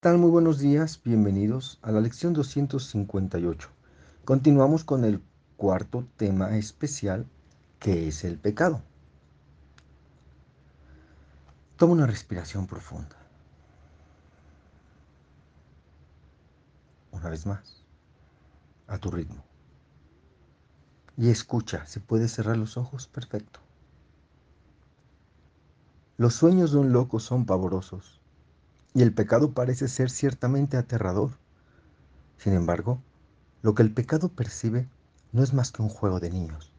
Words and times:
tal? 0.00 0.16
Muy 0.16 0.30
buenos 0.30 0.60
días, 0.60 1.00
bienvenidos 1.02 1.80
a 1.82 1.90
la 1.90 2.00
lección 2.00 2.32
258. 2.32 3.68
Continuamos 4.24 4.84
con 4.84 5.04
el 5.04 5.20
cuarto 5.56 6.06
tema 6.16 6.56
especial, 6.56 7.26
que 7.80 8.06
es 8.06 8.22
el 8.22 8.38
pecado. 8.38 8.80
Toma 11.76 11.94
una 11.94 12.06
respiración 12.06 12.68
profunda. 12.68 13.16
Una 17.10 17.28
vez 17.28 17.44
más, 17.44 17.82
a 18.86 18.98
tu 18.98 19.10
ritmo. 19.10 19.42
Y 21.16 21.28
escucha, 21.30 21.84
si 21.86 21.98
puedes 21.98 22.30
cerrar 22.30 22.56
los 22.56 22.76
ojos, 22.76 23.08
perfecto. 23.08 23.58
Los 26.18 26.34
sueños 26.34 26.70
de 26.70 26.78
un 26.78 26.92
loco 26.92 27.18
son 27.18 27.46
pavorosos 27.46 28.17
y 28.94 29.02
el 29.02 29.12
pecado 29.12 29.52
parece 29.52 29.88
ser 29.88 30.10
ciertamente 30.10 30.76
aterrador. 30.76 31.30
Sin 32.38 32.52
embargo, 32.54 33.02
lo 33.62 33.74
que 33.74 33.82
el 33.82 33.92
pecado 33.92 34.28
percibe 34.28 34.88
no 35.32 35.42
es 35.42 35.52
más 35.52 35.72
que 35.72 35.82
un 35.82 35.88
juego 35.88 36.20
de 36.20 36.30
niños. 36.30 36.72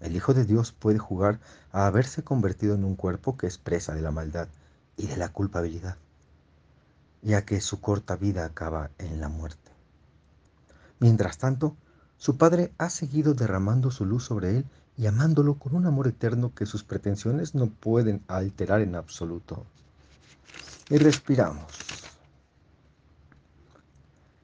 El 0.00 0.16
Hijo 0.16 0.34
de 0.34 0.44
Dios 0.44 0.72
puede 0.72 0.98
jugar 0.98 1.38
a 1.70 1.86
haberse 1.86 2.24
convertido 2.24 2.74
en 2.74 2.84
un 2.84 2.96
cuerpo 2.96 3.36
que 3.36 3.46
expresa 3.46 3.94
de 3.94 4.02
la 4.02 4.10
maldad 4.10 4.48
y 4.96 5.06
de 5.06 5.16
la 5.16 5.28
culpabilidad, 5.28 5.96
ya 7.22 7.44
que 7.44 7.60
su 7.60 7.80
corta 7.80 8.16
vida 8.16 8.44
acaba 8.44 8.90
en 8.98 9.20
la 9.20 9.28
muerte. 9.28 9.70
Mientras 10.98 11.38
tanto, 11.38 11.76
su 12.16 12.36
Padre 12.36 12.72
ha 12.78 12.90
seguido 12.90 13.34
derramando 13.34 13.90
su 13.90 14.04
luz 14.04 14.24
sobre 14.24 14.58
él 14.58 14.66
y 14.96 15.06
amándolo 15.06 15.54
con 15.54 15.74
un 15.74 15.86
amor 15.86 16.08
eterno 16.08 16.52
que 16.54 16.66
sus 16.66 16.84
pretensiones 16.84 17.54
no 17.54 17.68
pueden 17.68 18.22
alterar 18.28 18.80
en 18.80 18.94
absoluto. 18.94 19.66
Y 20.92 20.98
respiramos. 20.98 21.72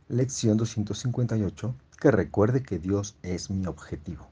Lección 0.09 0.57
258. 0.57 1.75
Que 2.01 2.11
recuerde 2.11 2.63
que 2.63 2.79
Dios 2.79 3.19
es 3.23 3.51
mi 3.51 3.67
objetivo. 3.67 4.27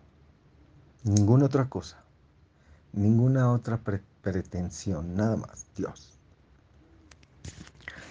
Ninguna 1.03 1.45
otra 1.45 1.69
cosa. 1.69 2.03
Ninguna 2.95 3.53
otra 3.53 3.83
pretensión. 4.23 5.15
Nada 5.15 5.37
más. 5.37 5.67
Dios. 5.77 6.19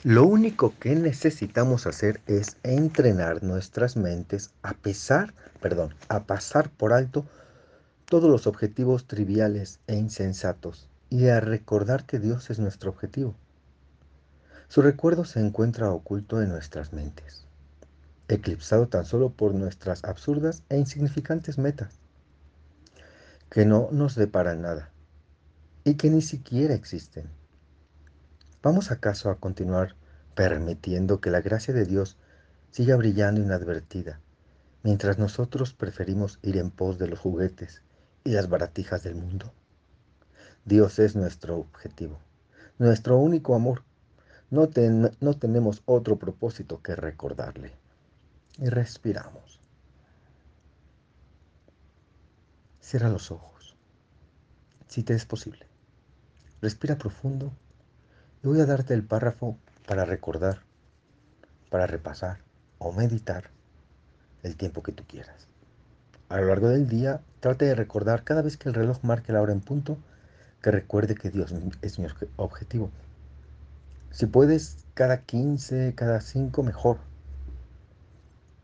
Lo 0.03 0.27
único 0.27 0.75
que 0.79 0.95
necesitamos 0.95 1.87
hacer 1.87 2.21
es 2.27 2.57
entrenar 2.61 3.41
nuestras 3.41 3.97
mentes 3.97 4.51
a 4.61 4.73
pesar, 4.73 5.33
perdón, 5.59 5.95
a 6.09 6.25
pasar 6.25 6.69
por 6.69 6.93
alto 6.93 7.25
todos 8.05 8.29
los 8.29 8.45
objetivos 8.45 9.07
triviales 9.07 9.79
e 9.87 9.95
insensatos 9.95 10.87
y 11.09 11.29
a 11.29 11.39
recordar 11.39 12.05
que 12.05 12.19
Dios 12.19 12.51
es 12.51 12.59
nuestro 12.59 12.91
objetivo. 12.91 13.33
Su 14.67 14.81
recuerdo 14.81 15.25
se 15.25 15.39
encuentra 15.39 15.91
oculto 15.91 16.41
en 16.41 16.49
nuestras 16.49 16.93
mentes, 16.93 17.45
eclipsado 18.27 18.87
tan 18.87 19.05
solo 19.05 19.29
por 19.31 19.53
nuestras 19.53 20.03
absurdas 20.03 20.63
e 20.69 20.77
insignificantes 20.77 21.57
metas, 21.57 21.99
que 23.49 23.65
no 23.65 23.89
nos 23.91 24.15
deparan 24.15 24.61
nada 24.61 24.91
y 25.83 25.95
que 25.95 26.09
ni 26.09 26.21
siquiera 26.21 26.73
existen. 26.73 27.29
¿Vamos 28.63 28.91
acaso 28.91 29.29
a 29.29 29.39
continuar 29.39 29.95
permitiendo 30.35 31.21
que 31.21 31.31
la 31.31 31.41
gracia 31.41 31.73
de 31.73 31.85
Dios 31.85 32.17
siga 32.71 32.97
brillando 32.97 33.41
inadvertida, 33.41 34.19
mientras 34.83 35.17
nosotros 35.17 35.73
preferimos 35.73 36.39
ir 36.41 36.57
en 36.57 36.71
pos 36.71 36.99
de 36.99 37.07
los 37.07 37.19
juguetes 37.19 37.81
y 38.25 38.31
las 38.31 38.49
baratijas 38.49 39.01
del 39.01 39.15
mundo. 39.15 39.53
Dios 40.65 40.99
es 40.99 41.15
nuestro 41.15 41.57
objetivo, 41.57 42.19
nuestro 42.77 43.17
único 43.17 43.55
amor. 43.55 43.83
No, 44.49 44.69
no 45.19 45.33
tenemos 45.33 45.81
otro 45.85 46.17
propósito 46.17 46.81
que 46.81 46.95
recordarle. 46.95 47.71
Y 48.57 48.69
respiramos. 48.69 49.59
Cierra 52.79 53.09
los 53.09 53.31
ojos, 53.31 53.75
si 54.87 55.03
te 55.03 55.15
es 55.15 55.25
posible. 55.25 55.65
Respira 56.61 56.97
profundo 56.97 57.51
y 58.43 58.47
voy 58.47 58.61
a 58.61 58.65
darte 58.65 58.93
el 58.93 59.03
párrafo 59.03 59.57
para 59.87 60.05
recordar, 60.05 60.61
para 61.69 61.87
repasar 61.87 62.39
o 62.77 62.91
meditar 62.91 63.49
el 64.43 64.55
tiempo 64.55 64.83
que 64.83 64.91
tú 64.91 65.03
quieras. 65.07 65.47
A 66.29 66.39
lo 66.39 66.47
largo 66.47 66.69
del 66.69 66.87
día, 66.87 67.21
trate 67.39 67.65
de 67.65 67.75
recordar 67.75 68.23
cada 68.23 68.41
vez 68.41 68.57
que 68.57 68.69
el 68.69 68.75
reloj 68.75 68.99
marque 69.03 69.33
la 69.33 69.41
hora 69.41 69.53
en 69.53 69.61
punto, 69.61 69.97
que 70.61 70.71
recuerde 70.71 71.15
que 71.15 71.29
Dios 71.29 71.53
es 71.81 71.99
mi 71.99 72.07
objetivo. 72.37 72.91
Si 74.15 74.27
puedes, 74.27 74.77
cada 74.93 75.23
15, 75.23 75.93
cada 75.93 76.21
5, 76.21 76.63
mejor. 76.63 76.99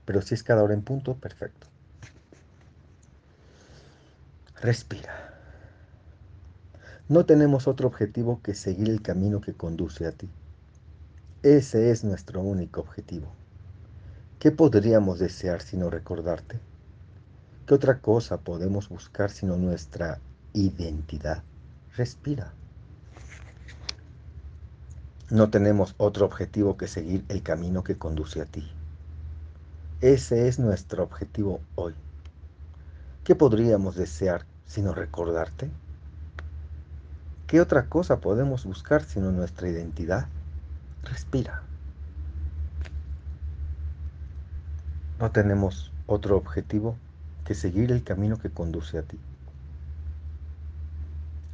Pero 0.06 0.22
si 0.22 0.34
es 0.34 0.44
cada 0.44 0.64
hora 0.64 0.74
en 0.74 0.82
punto, 0.82 1.16
perfecto. 1.16 1.68
Respira. 4.62 5.36
No 7.10 7.26
tenemos 7.26 7.68
otro 7.68 7.90
objetivo 7.90 8.40
que 8.42 8.54
seguir 8.54 8.88
el 8.90 9.02
camino 9.02 9.42
que 9.42 9.54
conduce 9.54 10.08
a 10.08 10.14
ti. 10.14 10.30
Ese 11.44 11.92
es 11.92 12.06
nuestro 12.06 12.40
único 12.40 12.80
objetivo. 12.80 13.28
¿Qué 14.40 14.52
podríamos 14.52 15.20
desear 15.20 15.62
sino 15.62 15.90
recordarte? 15.90 16.62
¿Qué 17.66 17.74
otra 17.74 18.00
cosa 18.00 18.38
podemos 18.38 18.88
buscar 18.88 19.30
sino 19.30 19.58
nuestra 19.58 20.22
identidad? 20.54 21.44
Respira. 21.98 22.54
No 25.32 25.50
tenemos 25.50 25.96
otro 25.98 26.26
objetivo 26.26 26.76
que 26.76 26.90
seguir 26.90 27.24
el 27.30 27.42
camino 27.42 27.86
que 27.86 27.98
conduce 27.98 28.42
a 28.42 28.46
ti. 28.46 28.70
Ese 30.02 30.50
es 30.50 30.60
nuestro 30.60 31.04
objetivo 31.04 31.62
hoy. 31.76 31.94
¿Qué 33.24 33.34
podríamos 33.34 33.96
desear 33.96 34.46
sino 34.66 34.94
recordarte? 34.94 35.70
¿Qué 37.48 37.62
otra 37.62 37.86
cosa 37.86 38.20
podemos 38.20 38.66
buscar 38.66 39.06
sino 39.06 39.32
nuestra 39.32 39.70
identidad? 39.70 40.28
Respira. 41.04 41.64
No 45.18 45.32
tenemos 45.32 45.94
otro 46.08 46.36
objetivo 46.36 46.98
que 47.46 47.56
seguir 47.56 47.94
el 47.94 48.04
camino 48.04 48.38
que 48.38 48.50
conduce 48.50 48.98
a 48.98 49.04
ti. 49.04 49.18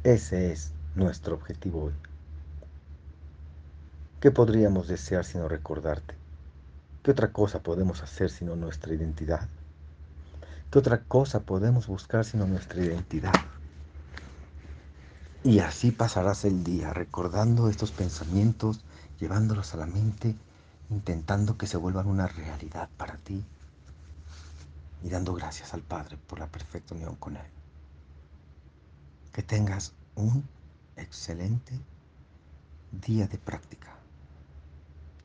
Ese 0.02 0.50
es 0.50 0.72
nuestro 0.96 1.36
objetivo 1.36 1.84
hoy. 1.84 2.07
¿Qué 4.20 4.32
podríamos 4.32 4.88
desear 4.88 5.24
sino 5.24 5.46
recordarte? 5.48 6.16
¿Qué 7.02 7.12
otra 7.12 7.32
cosa 7.32 7.62
podemos 7.62 8.02
hacer 8.02 8.30
sino 8.30 8.56
nuestra 8.56 8.92
identidad? 8.92 9.48
¿Qué 10.70 10.78
otra 10.80 11.04
cosa 11.04 11.40
podemos 11.40 11.86
buscar 11.86 12.24
sino 12.24 12.44
nuestra 12.48 12.82
identidad? 12.82 13.34
Y 15.44 15.60
así 15.60 15.92
pasarás 15.92 16.44
el 16.44 16.64
día 16.64 16.92
recordando 16.92 17.68
estos 17.68 17.92
pensamientos, 17.92 18.84
llevándolos 19.20 19.72
a 19.74 19.76
la 19.76 19.86
mente, 19.86 20.34
intentando 20.90 21.56
que 21.56 21.68
se 21.68 21.76
vuelvan 21.76 22.08
una 22.08 22.26
realidad 22.26 22.90
para 22.96 23.18
ti 23.18 23.44
y 25.00 25.10
dando 25.10 25.32
gracias 25.32 25.74
al 25.74 25.82
Padre 25.82 26.18
por 26.26 26.40
la 26.40 26.48
perfecta 26.48 26.92
unión 26.96 27.14
con 27.14 27.36
Él. 27.36 27.46
Que 29.32 29.44
tengas 29.44 29.94
un 30.16 30.42
excelente 30.96 31.72
día 32.90 33.28
de 33.28 33.38
práctica. 33.38 33.97